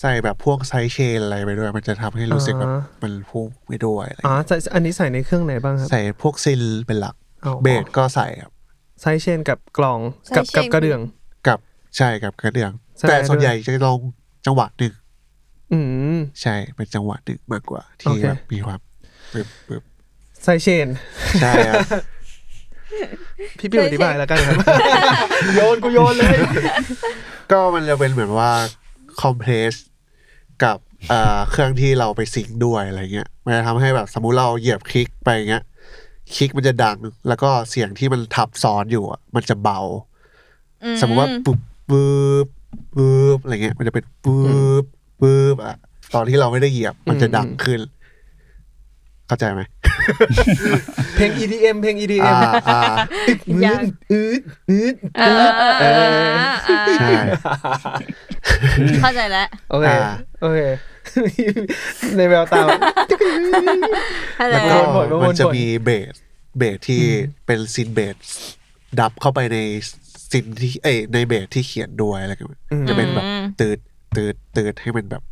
[0.00, 7.31] ใส่แบบพวก sidechain อะไรไปด้วย มันจะทำให้รู้สึกแบบอ่ามันพุ่งไปด้วยอะไรเงี้ยอ๋อใส่อันนี้ใส่ในเครื่องไหนบ้างครับ ใส่พวกซิลเป็นหลักอ๋อ
[7.62, 8.52] เบสก็ใส่ครับ
[9.00, 9.98] sidechain กับกลอง
[10.36, 11.00] กับ sidechain กับกระเดื่อง
[11.48, 11.58] กับ
[11.96, 13.98] ใช่กับกระเดื่องใช่แต่ด้วยส่วนใหญ่จะลง
[14.46, 14.92] จังหวะหนึ่ง
[15.72, 15.78] อื
[16.16, 18.80] มใช่เป็นจังหวะหนึ่งมากกว่าโอที่แบบมีความ
[19.32, 19.82] ปึ๊บปึ๊บ
[20.42, 20.88] sidechain
[21.42, 21.80] ใช่ครับ
[23.58, 24.56] พี่ปิวอธิบายแล้วกันครับ
[25.54, 26.36] โยนกูโยนเลย
[27.52, 28.50] ก็มันจะเป็นเหมือนว่า
[29.20, 29.74] คอมเพรส
[30.64, 30.78] กับ
[31.08, 35.64] เอ่อเครื่องที่เราไปซิงค์ด้วยอะไรเงี้ยมันจะทำให้แบบสมมุติเราเหยียบคลิกไปเงี้ย
[36.34, 39.80] คลิกมันจะดัง แล้วก็เสียงที่มันทับซ้อนอยู่อะมันจะเบา
[41.00, 41.58] สมมติว่าปุ๊บ
[41.90, 42.46] ปุ๊บ
[42.96, 44.40] ปุ๊บอะไรเงี้ย มันจะเป็นปุ๊
[44.82, 44.84] บ
[45.20, 45.76] ปุ๊บอะ
[46.14, 47.80] ตอนที่เราไม่ได้เหยียบมันจะดังขึ้น
[49.26, 49.62] เข้าใจไหม
[51.16, 52.80] เพลง EDM เพลง EDM อ่าอ่า
[53.48, 54.40] อืดอืด
[54.70, 57.10] อืดเออเออเออเออใช่
[59.02, 60.58] เข้าใจแล้วโอเคอ่าโอเค
[62.16, 62.62] ในแววตา
[64.36, 66.14] เข้าใจแล้วแล้ก็วบ่นบ่นบ่นมันจะมีเบส
[66.58, 67.02] เบสที่
[67.46, 68.16] เป็น synth bass
[69.00, 69.58] dub เข้าไปใน
[70.30, 73.28] synth ที่เอ้ยในเบสที่เขียนด้วยอะไรกันจะเป็นแบบ
[73.60, 73.78] ตืด
[74.16, 75.22] ตืดตืดให้มันแบบ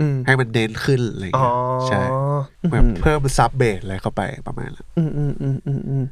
[0.00, 2.02] อืมให้มันเน้นขึ้นอะไรอ๋อเงี้ยใช่
[2.70, 6.04] แบบเพิ่มซับเบสอะไรเข้าไปประมาณนั้นอืมอืมอืมอืม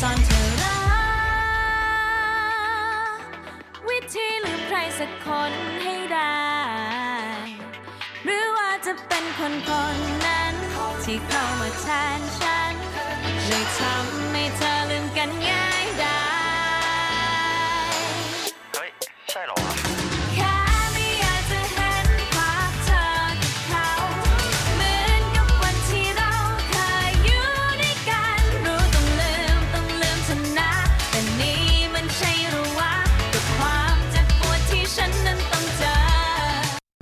[0.00, 0.76] สอนเธอรั
[3.16, 3.20] ก
[3.88, 6.40] วิธีลืมใครสักคนให้ได้
[8.24, 10.54] หรือว่าจะเป็นคนคนนั้น
[11.04, 11.86] ที่เข้ามาแท
[12.18, 12.74] นฉัน
[13.46, 15.79] เลยทำให้เธอลืมกันง่าย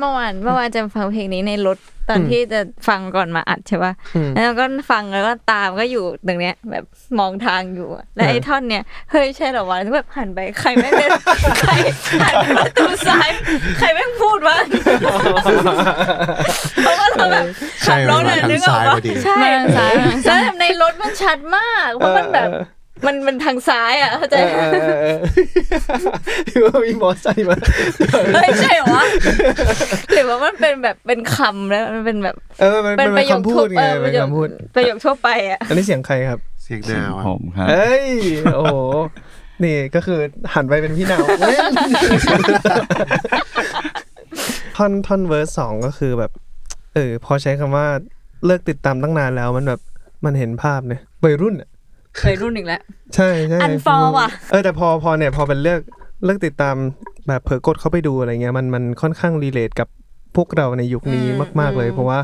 [0.01, 6.85] เมื่อวานเมื่อวานจะฟังเพลงนี้ในรถตอนที่จะฟังก่อนมาอัดใช่ป่ะอืมแล้วก็ฟังแล้วก็ตามก็อยู่ตรงเนี้ย แบบ
[7.19, 11.11] มองทางอยู่อะแล้วไอ้ท่อนเนี้ยเฮ้ยใช่เหรอวะแล้วแบบหันไปใครแม่งเดิน
[11.61, 11.73] ใคร
[12.23, 13.31] หันไปประตูซ้าย
[13.79, 14.59] ใครแม่งพูดวะ
[16.83, 17.47] เพราะว่าเราแบบ
[17.85, 22.49] ใช่ขับรมันถมาอะทางนึกออกซ้ายปะพอดีใช่มาทางซ้ายมาทางซ้ายแล้วในรถมันชัดมากเพราะมันแบบ
[23.07, 25.19] มันมันทางซ้ายอะเข้าใจเออเออเออ
[26.51, 27.57] คือว่ามีมอไซค์มา
[28.35, 29.05] เฮ้ยใช่เหรอวะ
[30.13, 38.07] หรือว่ามันเป็นแบบเป็นคำแล้วมันเป็นแบบ เออมันเป็เป็นนประโยคคำพูทั่วดไงเออปเป็นระโยคคำพูดประโยคทั่วไปอะอันนี้เสียงใครครับ เสียงนาวอะผมครับเอ้ย
[38.57, 38.77] โอ้โห
[39.65, 40.19] นี่ก็คือ
[40.55, 41.57] หันไปเป็นพี่หนาวเว้ย
[44.77, 46.31] ท่อนท่อนเวอร์สสองก็คือแบบ
[46.95, 47.87] เออพอใช้คำว่า
[48.47, 49.81] เลิกติดตามตั้งนานแล้วมันแบบ
[50.25, 51.69] มันเห็นภาพเนี่ยวัยรุ่นอะ
[52.19, 52.81] เคยรุ่นอีกแล้ว
[53.15, 55.81] ใช่ใช่ Unfollow ว่ะ เออแต่พอพอเนี่ยพอเป็นเลือก
[56.25, 56.77] เลือกติดตาม
[57.29, 59.89] แบบเผลอกดเข้าไปดูอะไรเงี้ยมันมันค่อนข้างรีเลทกับ
[60.37, 61.25] พวกเราในยุคนี้
[61.61, 62.19] มาก ๆ เลย เพราะว่า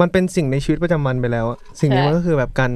[0.00, 2.72] มันเป็นสิ่งในชีวิตประจำวันไปแล้วอะสิ่งนี้มันก็คือแบบการ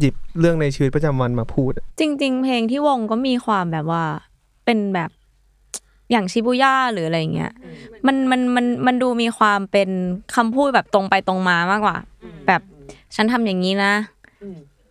[0.00, 4.04] หยิบเรื่องในชีวิตประจำวันมาพูดอะจริง ๆ เพลงที่วงก็มีความแบบว่า
[4.64, 5.10] เป็นแบบ
[6.10, 7.52] อย่างชิบูย่าหรืออะไรเงี้ย
[8.06, 9.90] มันมันมันมันดูมีความเป็น
[10.34, 11.96] คำพูดแบบตรงไปตรงมามากกว่า
[12.46, 12.62] แบบ
[13.14, 13.92] ฉันทำอย่างนี้นะ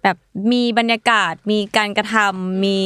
[0.04, 0.18] แบบ
[0.52, 2.80] มีบรรยากาศมีการกระทำมี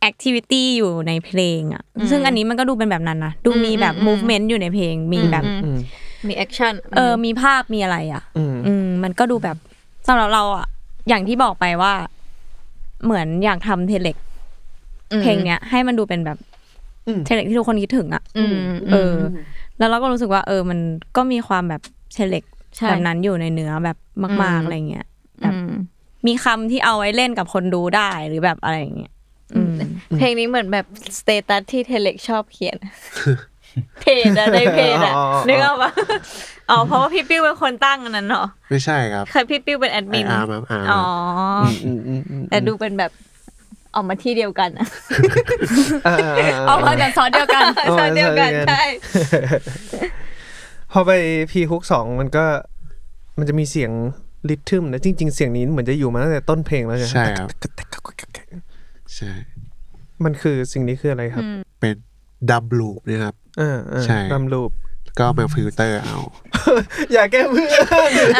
[0.00, 5.78] activity อยู่ในเพลงอะซึ่งอันนี้มันก็ดูเป็นแบบนั้นนะดูมีแบบ movement อยู่ในเพลง มีแบบอืม
[6.28, 9.56] มี action เออมีภาพมีอะไรอะอืมอืมมันก็ดูแบบ
[10.08, 10.66] สำหรับเราอะ
[11.08, 11.92] อย่างที่บอกไปว่า
[13.04, 14.16] เหมือนอยากทำเทเล็ก
[15.22, 16.38] เพลงเนี้ย ให้มันดูเป็นแบบ
[17.06, 18.56] อืมเทเล็กที่ทุกคนคิดถึงอะอืม
[18.92, 19.14] เออ
[19.78, 20.78] แล้วเราก็รู้สึกว่า เออ มัน
[21.16, 21.82] ก็มีความแบบ
[22.14, 22.44] เทเล็ก
[22.76, 23.96] ใช่แบบนั้นอยู่ในเนื้อแบบ
[24.42, 25.06] มาก ๆอะไรเงี้ย
[25.42, 25.58] แบบอื
[26.26, 29.12] มมีคำที่เอาไว้เล่นกับคนดูได้หรือแบบอะไรอย่างเงี้ย
[29.54, 29.74] อืม
[30.18, 30.86] เพลงนี้เหมือนแบบ
[31.18, 32.76] status ที่เทเล็กชอบเขียน
[34.00, 35.90] เพจอะในเพจอะอ๋ออ๋อนึกออกปะ
[36.70, 41.02] อ๋อเพราะว่าพี่ปิ้วเป็นคนตั้งอันนั้นเหรอไม่ใช่ครับเคยพี่ปิ้วเป็นแอดไอมินอาร์มครับอาร์มอ๋อ
[41.60, 43.10] ออืมอืมอืมแต่ดูเป็นแบบ
[43.94, 44.88] ออกมาที่เดียวกันอะ
[46.06, 48.82] อ่าอ่าอ่าเอามาจากซอสเดียวกันอ๋อซอยเดียวกันซอยเดียวกันใช่
[50.92, 51.12] พอไป
[51.50, 52.44] pre-hook สองมันก็
[53.38, 53.90] มันจะมีเสียง
[54.48, 57.48] rhythm นะจริง ๆ เสียงนี้เหมือนจะอยู่มาตั้งแต่ต้นเพลงแล้วใช่ไหมใช่ครับ
[59.16, 59.32] ใช่
[60.24, 61.44] มันคือสิ่งนี้คืออะไรครับ
[61.80, 61.94] เป็น
[62.50, 64.70] drum loop นะครับอ่าอ่าใช่ drum loop
[65.18, 66.18] ก็มาฟิลเตอร์เอา
[67.12, 67.70] อย่าแก้เพื่อน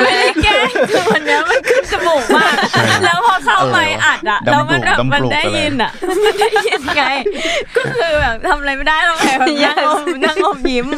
[0.03, 0.55] ไม่ได้แก้
[0.91, 2.55] คือวันเนี้ยมันขึ้นจมูกมาก
[3.05, 5.91] แล้วพอเข้าไมค์อัดอะเออแล้วมันแบบดำปลุกมันได้ดำปลุกยินอะ
[6.25, 7.05] มันได้ยินไง
[7.77, 10.89] ก็คือแบบทำอะไรไม่ได้หรอกแค่แบบนั่งอมนั่งอมยิ้ม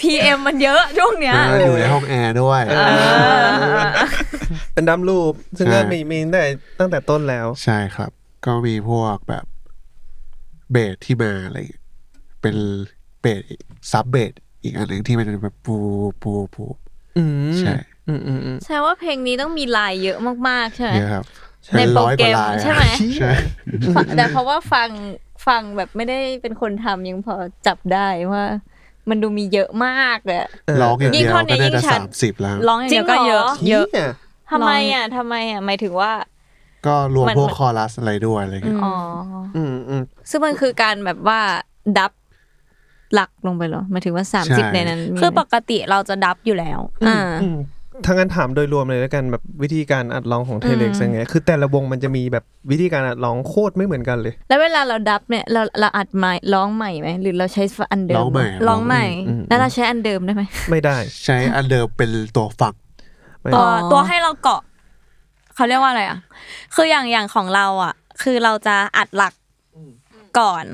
[0.00, 2.62] PM มันเยอะช่วงเนี้ยอ่าอยู่ในห้องแอร์ด้วย
[4.72, 6.44] เป็นดำรูป ซึ่งก็ใช่มีมีตั้งแต่
[6.80, 8.10] ตั้งแต่ต้นแล้ว ใช่ครับ
[8.46, 9.44] ก็มีพวกแบบ
[10.72, 11.82] เบสที่มาอะไรอย่างเงี้ย
[12.42, 12.56] เป็น
[13.20, 13.40] เบส
[13.92, 14.32] ซับเบส
[14.66, 15.76] อีกอันหนึ่งที่มันเป็นแบบปู
[16.22, 16.64] ปูปู
[17.18, 17.74] อืมใช่
[18.08, 21.24] อืมอืมอืมแสดงว่าเพลงนี้ต้องมีลายเยอะมากๆใช่ไหมเยอะครับ
[21.76, 22.84] ในโปรแกรมอยว่าลายอะใช่ไหม
[23.18, 23.32] ใช่
[23.96, 24.88] ฟังแต่เพราะว่าฟัง
[25.46, 27.34] ฟังแบบไม่ได้เป็นคนทำยังพอ
[27.66, 28.44] จับได้ว่า
[29.10, 30.50] มันดูมีเยอะมากเลยอะ
[30.82, 34.10] ร้องอย่างยิ่เดีงยวท่อนเนี้ก็ยน่ายิ่จะงชัดสามสิบแล้วร้องอย่างเดียวก็เยอะจริงเหรอเยอะเนี่ย
[34.50, 36.12] ทำไมอะทำไมอะหมายถึงว่า
[36.86, 38.94] ก็รวมมันพวกคอรัสอะไรด้วยอะไรเงี้ยอ๋อ
[39.56, 41.40] อืมอืมซึ่งมันคือการแบบว่า
[41.98, 42.12] ดับ
[43.14, 47.58] หลักลงไปเหรอหมายถึงว่าสามสิบในนั้นมีคือปกติเราจะดับอยู่แล้ว อ่าอืม
[48.04, 62.74] ถ้างั้นถามโดยรวมเลยแล้วกันแบบวิธีการอัดร้องของเทเล็กซ์ยังไงคือแต่ละวงมันจะมีแบบวิธีการอัดร้องโคตรไม่เหมือนกันเลย แล้วเวลาเราดับเนี่ยเราเราอัดใหม่ร้องใหม่ไหมหรือเราใช้อันเดิมร้องใหม่ร้องใหม่อืมแล้วเราใช้อันเดิมได้ไหมไม่ได้ ใช้อันเดิมเป็นตัวฟัง
[63.40, 64.62] ไม่ตัวอ๋อตัวให้เราเกาะ
[65.54, 66.18] เขาเรียกว่าอะไรอะ
[66.74, 69.34] คืออย่างอย่างของเราอะ คือเราจะอัดหลัก
[70.38, 70.64] ก่อน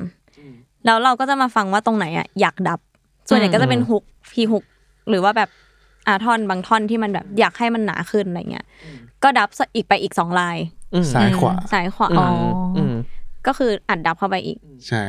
[0.84, 2.80] แล้วเราก็จะมาฟังว่าตรงไหนอะอยากดับ
[3.28, 4.64] ส่วนใหญ่ก็จะเป็นฮุกพีฮุก
[5.08, 5.50] หรือว่าแบบ
[6.06, 8.66] อาท่อนบางท่อนที่มันแบบอยากให้มันหนาขึ้นอะไรเงี้ย
[9.22, 10.56] ก็ดับอีกไปอีกสองลาย
[10.94, 12.94] อืมซ้ายขวาซ้ายขวาอือ๋อมออืม
[13.46, 15.02] ก็คืออัดดับเข้าไปอีก ใช่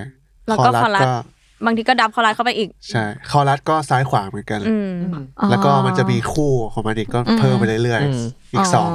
[0.47, 1.11] แล้วก็คอรัสก็
[1.65, 4.93] บางทีก็ดับคอรัสเข้าไปอีก ใช่ คอรัสก็ซ้ายขวาเหมือนกันอืม
[5.49, 8.89] แล้วก็มันจะมีคู่ของมันอีกก็เพิ่มไปเรื่อยอืมๆอีกสอง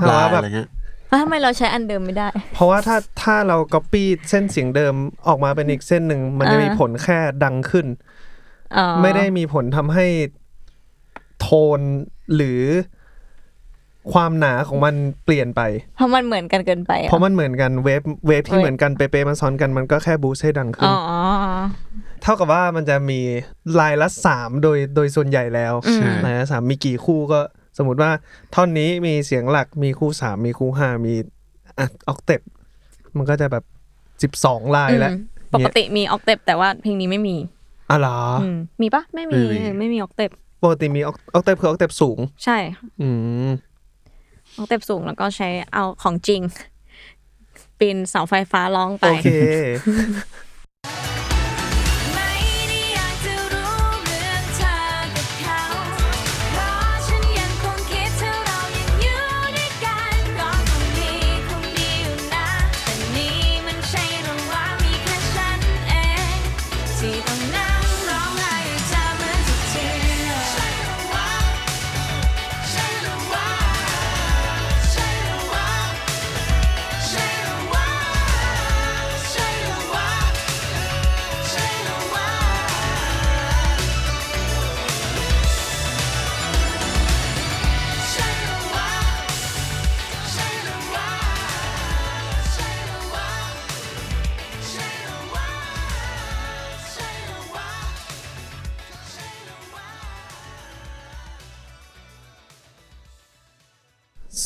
[0.00, 0.68] ต่ลาว่ายแบบอะไรเงี้ย
[1.12, 4.94] แล้วทำไมเราใช้อันเดิมไม่ได้ เพราะว่าถ้าถ้าเรา copy เส้นเสียงเดิม
[5.28, 7.86] ออกมาเป็นอีกเส้นหนึ่งมันจะมีอ่าผลแค่ดังขึ้น
[8.76, 10.06] อ๋อไม่ได้มีผลทำให้
[11.40, 11.48] โท
[11.78, 11.80] น
[12.34, 12.62] หรือ
[14.12, 14.94] ความหนาของมัน
[15.24, 15.60] เปลี่ยนไป
[15.96, 20.96] เพราะมันเหมือนกันเกินไปอเพราะมันเหมือนกันเวฟเวฟที่เวฟเหมือนกันเป๊ะๆมันซ้อนกันมันก็แค่บูสต์ให้ดังขึ้นอ๋อ
[22.22, 23.20] เท่ากับว่ามันจะมี
[23.80, 27.40] ลายละสามโดยโดยส่วนใหญ่แล้วใช่ลายละสามมีกี่คู่ก็
[27.78, 28.10] สมมติว่า
[28.54, 31.14] ท่อนนี้มีเสียงหลักมีคู่สามมีคู่ห้ามี
[31.78, 32.40] อะออกเต็ป
[33.16, 33.64] มันก็จะแบบ
[34.22, 35.20] สิบสองลายแล้วอืม
[35.54, 37.36] ปกติมีออกเตปแต่ว่าเพลงนี้ไม่มี
[37.90, 40.30] อ๋อเหรออืมมีปะไม่มีไม่มีเออไม่มีออกเตป
[40.62, 43.08] ปกติมีออกเต็ปคือออกเต็ปสูง ใช่ค่ะอื
[43.46, 43.50] ม
[44.56, 46.40] ออกเตปสูงแล้วก็ใช้เอาของจริง
[47.78, 49.28] ปีนเสาไฟฟ้าร้องไปโอเค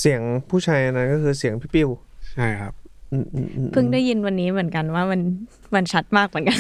[0.06, 1.88] สียงผู้ชายอันนั้นก็คือเสียงพี่ปิ้ว
[2.34, 2.72] ใช่ครับ
[3.12, 5.20] อืมอืมอืม เพิ่งได้ยินวันนี้เหมือนกันว่ามัน
[5.74, 6.58] มันชัดมากเหมือนกัน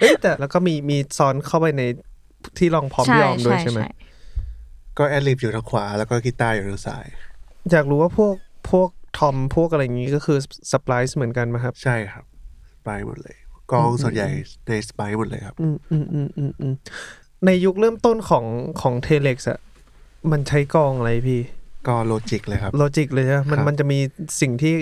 [0.00, 1.82] เอ้ยแต่แล้วก็มีมีซ้อนเข้าไปใน
[2.58, 3.80] ที่ลองพร้อมยอมด้วยใช่ไหม
[4.98, 7.06] ก็ ad-lib อยู่ทางขวา แล้วก็กีตาร์อยู่ทางซ้าย
[7.70, 8.34] อยากรู้ว่าพวก
[8.70, 10.38] พวกทอมพวกอะไรอย่างนี้ก็คือ
[10.72, 12.24] Splice เหมือนกันไหมครับ ใช่ครับ
[12.72, 13.36] Splice หมดเลย
[13.72, 14.28] กลองส่วนใหญ่
[14.68, 16.74] ในสไปหมดเลยครับ อืมอืมอืมอืมอืม
[17.46, 18.44] ในยุคเริ่มต้นของ
[18.80, 19.58] ของเทเล็กซ์อะ
[20.30, 21.40] มันใช้กลองอะไรพี่
[21.88, 23.98] ก็ Logic เลยครับ Logic เลยใช่ไหมมันครับมันจะมี
[24.40, 24.74] สิ่งที่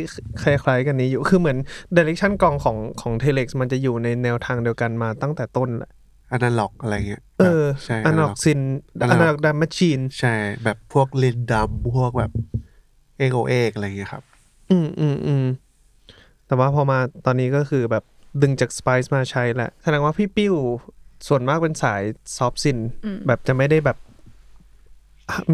[0.43, 1.59] คล้ายๆกันนี้อยู่ คือเหมือน
[1.97, 5.91] direction กลองของของเทเล็กซ์มันจะอยู่ในแนวทางเดียวกันมาตั้งแต่ต้นแหละ
[6.33, 8.61] อนาล็อกอะไรเงี้ย เออใช่อันออกซิน
[9.01, 10.35] อัน analog ออก drum machine ใช่
[10.65, 12.33] แบบพวก LinnDrum พวกแบบ
[13.19, 14.23] เอกโอเอกอะไรเงี้ยครับ
[14.71, 15.45] อืมอืมอืม
[16.47, 18.05] แต่ว่าพอมาตอนนี้ก็คือแบบ
[18.43, 20.55] ดึงจาก Splice มาใช้แหละ แสดงว่าพี่ปิ้ว
[21.29, 22.03] ส่วนมากเป็นสาย
[22.37, 22.79] soft synth
[23.27, 23.97] แบบจะไม่ได้แบบ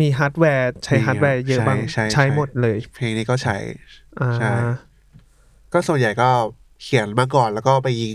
[0.00, 3.56] มีฮาร์ดแวร์ใช้มีฮาร์ดแวร์เยอะบ้างใช่ใช่ใช้หมดเลย เพลงนี้ก็ใช้
[4.20, 4.50] อ่าใช่
[5.72, 6.28] ก็ส่วนใหญ่ก็
[6.82, 8.12] เขียนมาก่อนแล้วก็ไปยิง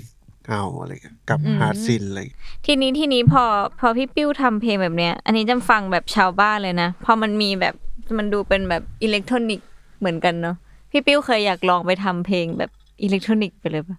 [0.50, 3.43] เอาอะไรเงี้ยกับ hard synthอะไรเงี้ยทีนี้ทีนี้พอ
[3.80, 7.76] พอพี่ปิ้วทำเพลงแบบเนี้ย อันนี้จำฟังแบบชาวบ้านเลยนะพอมันมีแบบ
[8.17, 9.67] มันดูเป็นแบบอิเล็กทรอนิกส์
[10.00, 10.56] เหมือนกันเนาะ
[10.91, 12.72] พี่ปิ้วเคยอยากลองไปทำเพลงแบบ
[13.04, 13.98] อิเล็กทรอนิกส์ไปเลยปะ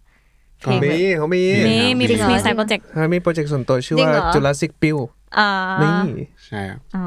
[0.61, 5.20] เพลงมีแบบเขามีมีมีจริงเหรอมี side project เขามี project ส่วนตัวชื่อจริงว่าเหรอจุลศิกปิ้วอ่า
[5.83, 5.93] นี่
[6.47, 7.07] ใช่ครับอ๋อ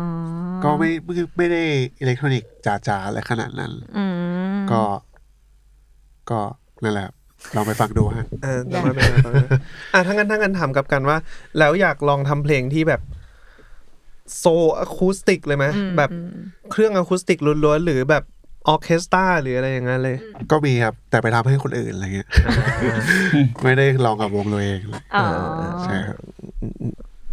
[0.64, 1.64] ก็ไม่ไม่ไม่ได้
[2.00, 2.50] อิเล็กทรอนิกส์
[2.88, 4.06] จ๋าๆอะไรขนาดนั้นอื
[4.56, 4.84] มก็
[6.30, 6.40] ก็
[6.84, 7.16] นั่นแหละครับ
[7.56, 9.44] ลองไปฟังดูฮะเออแต่ว่าไม่เป็นไร
[9.94, 11.18] อะถ้างั้นถ้างั้นถามกลับกันว่า
[11.60, 13.02] แล้วอยากลองทำเพลงที่แบบ
[14.38, 14.46] โซ
[14.78, 15.66] อะคูสติกเลยไหม
[15.98, 16.10] แบบ
[16.72, 18.24] เครื่องอะคูสติกล้วนๆหรือแบบ
[18.68, 20.18] ออร์เคสตราหรืออะไรอย่างนั้นเลย
[20.52, 22.28] ก็มีครับ แต่ไปทำให้คนอื่นอะไรเงี้ย
[23.64, 25.28] ไม่ได้ลองกับวงตัวเองเลยอ๋อ
[25.84, 26.18] ใช่ครับ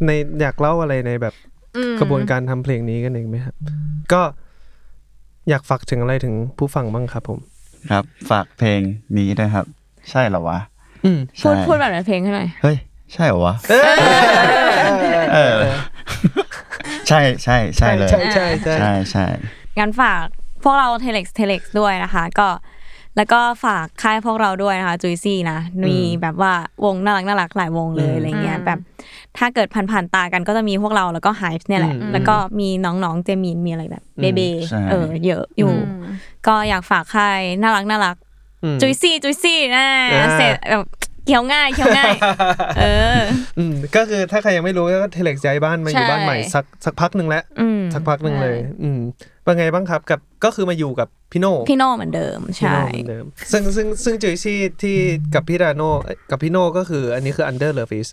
[0.07, 0.11] ใน
[0.41, 1.35] อยากเล่าอะไรในแบบ
[1.77, 3.55] อืมกระบวนการทำเพลงนี้กันเองไหมครับ
[4.13, 4.23] ก็
[5.49, 7.39] อยากฝากถึงอะไรถึงผู้ฟังบ้างครับผม
[7.91, 8.81] ครับ ฝากเพลง
[9.19, 9.67] นี้ด้วยครับ
[10.11, 10.59] ใช่เหรอวะ
[11.05, 12.77] อืมพูดใช่พูดแบบในเพลงให้หน่อยเฮ้ย
[13.15, 13.55] ใช่เหรอวะ
[15.35, 15.57] เออ
[17.09, 19.27] ใช่ใช่ใช่เลยใช่ใช่ใช่ใช่ใช่
[19.79, 20.25] งั้นฝาก
[20.63, 22.49] พวกเรา Telex Telex ด้วยนะคะ ก็
[23.17, 26.53] แล้วก็ฝากค่ายพวกเราด้วยนะคะจุยซี่นะมีแบบว่า
[26.85, 28.79] วงน่ารักน่ารักหลายวงเลยอะไรเงี้ยอืมแบบ
[29.39, 36.05] ถ้าเกิดผ่านผ่านๆตากันก็จะมีพวกเราแล้วก็ไฮฟ์เนี่ยแหละอืมแล้วก็มีน้องๆเจมีนมีอะไรแบบเบเบใช่เออเยอะอยู่อืม
[36.47, 38.17] ก็อยากฝากค่ายน่ารักน่ารัก
[38.63, 42.15] อืมจุยซี่จุยซี่นะอ่าเสร็จแบบเคี้ยวง่ายเคี้ยวง่าย
[42.79, 42.85] เอ
[43.19, 43.21] อ
[43.59, 49.01] อืมก็คือถ้าใครยังไม่รู้ก็เทเล็กย้ายบ้านมาอยู่ใช่บ้านใหม่สักสักพักหนึ่งแล้วอืมสักพักหนึ่งเลย อืม
[49.45, 54.97] เป็นไงบ้างครับกับก็คือมาอยู่กับพี่โน่พี่โน่เหมือนเดิมพี่ใช่โน่เหมือนเดิมซึ่งซึ่งซึ่งจุยซี่ที่
[55.35, 55.91] กับพี่ดาโน่
[56.31, 58.09] กับพี่โน่ก็คืออันนี้คือ under love is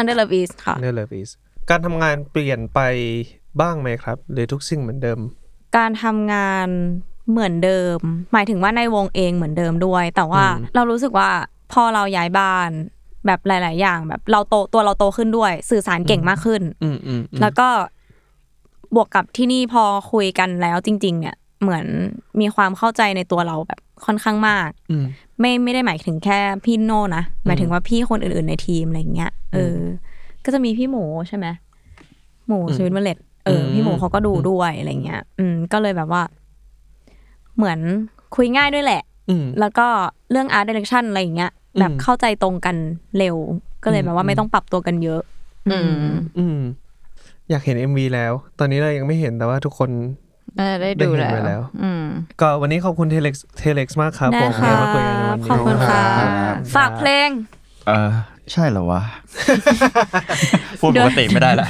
[0.00, 1.30] Under Love Is ค่ะ under love is
[1.70, 2.80] การทำงานเปลี่ยนไป
[3.60, 5.18] บ้างไหมครับ หรือทุกสิ่งเหมือนเดิม
[5.76, 6.68] การทำงาน
[7.30, 7.98] เหมือนเดิม
[8.32, 11.30] หมายถึงว่าในวงเองเหมือนเดิมด้วย แต่ว่าอืมเรารู้สึกว่า
[11.72, 12.70] พอเราย้ายบ้าน
[13.26, 17.68] แบบหลาย ๆ อย่าง แบบเราโตตัวเราโตขึ้นด้วย สื่อสารเก่งมากขึ้นอืมอืมอืมแล้วก็
[18.94, 21.86] บวกกับที่นี่พอคุยกันแล้วจริง ๆ เนี่ย เหมือน
[22.40, 25.06] มีความเข้าใจในตัวเราแบบค่อนข้างมากอืม
[25.40, 29.82] ไม่ไม่ได้หมายถึงแค่พี่โน่นะหมายถึงว่าพี่คนอื่น ๆ ในทีมอะไรเงี้ยเอออ
[30.44, 31.46] ก็จะมีพี่หมูใช่ไหม
[32.46, 36.22] หมูสวิตเมล็ดเอออมพี่หมูเขาก็ดูด้วยอะไรเงี้ย อืม ก็เลยแบบว่า
[37.56, 37.78] เหมือน
[38.36, 39.07] คุยง่ายด้วยแหละอืม
[39.60, 39.86] แล้วก็
[40.30, 42.76] เรื่อง art direction อะไรอย่างเงี้ยแบบอืมเข้าใจตรงกัน
[43.18, 43.36] เร็ว
[43.84, 45.22] ก็เลยแบบว่าอืมไม่ต้องปรับตัวกันเยอะ
[45.68, 46.58] อืมอืม
[47.50, 49.90] อยากเห็น MV แล้ว ตอนนี้เรายังไม่เห็นแต่ว่าทุกคน
[50.58, 52.04] น่าจะได้ดูได้เห็นแล้วไปแล้วอืม
[52.40, 57.30] ก็วันนี้ขอบคุณเทเล็กเทเล็กมากครับได้ผมค่ะที่มาคุยกันในวันนี้ขอบคุณค่ะครับฝากเพลง
[57.86, 58.10] เออ
[58.52, 59.02] ใช่เหรอวะ
[60.80, 61.66] พูดปกติไม่ได้ละ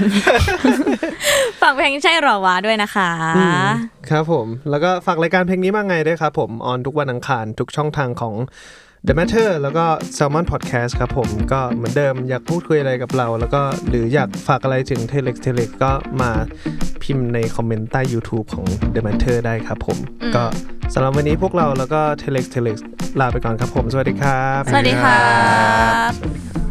[1.60, 3.68] ฝากเพลงใช่หรอวะด้วยนะคะอืม
[4.10, 8.34] ครับผม แล้วก็ฝากรายการเพลงนี้มาไงด้วยครับผม ออนทุกวันอังคารทุกช่องทางของ
[9.06, 9.84] The Matter แล้วก็
[10.16, 16.30] Salmon Podcast ครับผม ก็เหมือนเดิมอยากพูดคุยอะไรกับเรา แล้วก็หรืออยากฝากอะไรถึง Telex Telex ก็มา
[17.02, 19.98] พิมพ์ในคอมเมนต์ใต้ YouTube ของ The Matter ได้ครับผม
[20.36, 20.44] ก็
[20.94, 22.76] สำหรับวันนี้พวกเราแล้วก็ Telex Telex
[23.20, 25.22] ลาไปก่อนครับผม สวัสดีครับ สวัสดีครั
[26.10, 26.67] บ